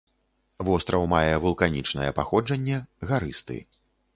Востраў 0.69 1.03
мае 1.11 1.35
вулканічнае 1.43 2.09
паходжанне, 2.21 2.81
гарысты. 3.11 3.63